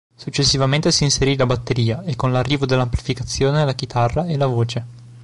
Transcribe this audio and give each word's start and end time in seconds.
Successivamente 0.15 0.89
si 0.91 1.03
inserì 1.03 1.37
la 1.37 1.45
batteria 1.45 2.01
e 2.01 2.15
con 2.15 2.31
l'arrivo 2.31 2.65
dell'amplificazione 2.65 3.63
la 3.63 3.75
chitarra 3.75 4.25
e 4.25 4.35
la 4.35 4.47
voce. 4.47 4.85